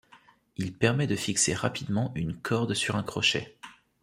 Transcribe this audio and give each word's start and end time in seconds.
Il 0.57 0.73
permet 0.73 1.05
de 1.05 1.15
fixer 1.15 1.53
rapidement 1.53 2.11
une 2.15 2.35
corde 2.35 2.73
sur 2.73 2.95
un 2.95 3.03
crochet. 3.03 3.59